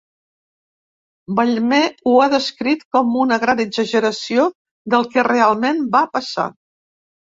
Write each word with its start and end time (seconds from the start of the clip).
Ballmer 1.39 1.81
ho 2.11 2.15
ha 2.23 2.29
descrit 2.35 2.81
com 2.97 3.13
una 3.25 3.39
gran 3.45 3.61
exageració 3.67 4.47
del 4.95 5.07
que 5.13 5.27
realment 5.33 5.85
va 5.99 6.03
passar. 6.19 6.49